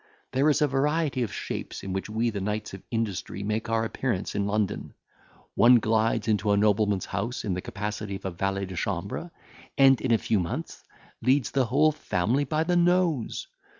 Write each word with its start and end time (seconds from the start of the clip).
There 0.31 0.49
is 0.49 0.63
a 0.63 0.67
variety 0.67 1.21
of 1.21 1.31
shapes 1.31 1.83
in 1.83 1.93
which 1.93 2.09
we 2.09 2.31
the 2.31 2.41
knights 2.41 2.73
of 2.73 2.81
industry 2.89 3.43
make 3.43 3.69
our 3.69 3.85
appearance 3.85 4.33
in 4.33 4.47
London. 4.47 4.95
One 5.53 5.75
glides 5.75 6.27
into 6.27 6.49
a 6.51 6.57
nobleman's 6.57 7.05
house 7.05 7.45
in 7.45 7.53
the 7.53 7.61
capacity 7.61 8.15
of 8.15 8.25
a 8.25 8.31
valet 8.31 8.65
de 8.65 8.75
chambre, 8.75 9.29
and 9.77 10.01
in 10.01 10.11
a 10.11 10.17
few 10.17 10.39
months 10.39 10.83
leads 11.21 11.51
the 11.51 11.65
whole 11.65 11.91
family 11.91 12.45
by 12.45 12.63
the 12.63 12.75
nose. 12.75 13.45